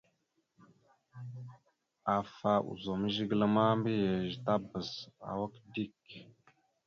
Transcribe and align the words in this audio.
Afa 2.17 2.53
ozum 2.71 3.01
zigəla 3.13 3.45
ma, 3.55 3.65
mbiyez 3.77 4.35
tabaz 4.45 4.89
awak 5.29 5.53
dik. 5.73 5.99